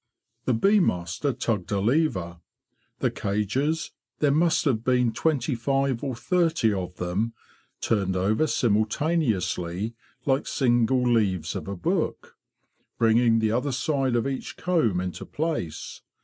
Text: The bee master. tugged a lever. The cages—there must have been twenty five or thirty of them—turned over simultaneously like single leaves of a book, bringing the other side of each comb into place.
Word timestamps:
The 0.45 0.55
bee 0.55 0.79
master. 0.79 1.31
tugged 1.31 1.71
a 1.71 1.79
lever. 1.79 2.39
The 3.01 3.11
cages—there 3.11 4.31
must 4.31 4.65
have 4.65 4.83
been 4.83 5.11
twenty 5.13 5.53
five 5.53 6.03
or 6.03 6.15
thirty 6.15 6.73
of 6.73 6.95
them—turned 6.95 8.15
over 8.15 8.47
simultaneously 8.47 9.93
like 10.25 10.47
single 10.47 11.03
leaves 11.03 11.55
of 11.55 11.67
a 11.67 11.75
book, 11.75 12.35
bringing 12.97 13.37
the 13.37 13.51
other 13.51 13.71
side 13.71 14.15
of 14.15 14.25
each 14.27 14.57
comb 14.57 14.99
into 14.99 15.23
place. 15.23 16.01